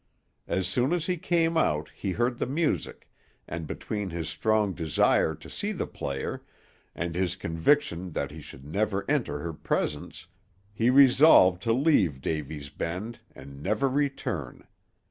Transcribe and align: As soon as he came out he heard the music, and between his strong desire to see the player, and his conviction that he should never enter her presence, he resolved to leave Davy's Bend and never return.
As 0.47 0.67
soon 0.67 0.93
as 0.93 1.05
he 1.05 1.15
came 1.15 1.55
out 1.55 1.91
he 1.95 2.13
heard 2.13 2.39
the 2.39 2.47
music, 2.47 3.07
and 3.47 3.67
between 3.67 4.09
his 4.09 4.27
strong 4.29 4.73
desire 4.73 5.35
to 5.35 5.47
see 5.47 5.71
the 5.71 5.85
player, 5.85 6.43
and 6.95 7.13
his 7.13 7.35
conviction 7.35 8.13
that 8.13 8.31
he 8.31 8.41
should 8.41 8.65
never 8.65 9.05
enter 9.07 9.37
her 9.37 9.53
presence, 9.53 10.25
he 10.73 10.89
resolved 10.89 11.61
to 11.61 11.71
leave 11.71 12.19
Davy's 12.19 12.71
Bend 12.71 13.19
and 13.35 13.61
never 13.61 13.87
return. 13.87 14.65